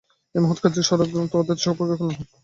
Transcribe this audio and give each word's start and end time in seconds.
এই 0.35 0.41
মহৎ 0.43 0.57
কার্যের 0.59 0.85
সহায়ক 0.87 1.09
যাঁরা, 1.11 1.31
তাদের 1.33 1.57
সর্বপ্রকার 1.63 1.97
কল্যাণ 1.99 2.17
হোক। 2.19 2.29